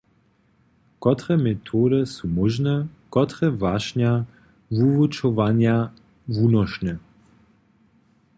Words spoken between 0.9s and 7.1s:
Kotre metody su móžne, kotre wašnja wuwučowanja wunošne?